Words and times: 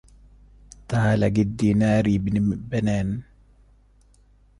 تعالى 0.87 1.29
جد 1.29 1.57
ديناري 1.57 2.17
بنان 2.17 3.21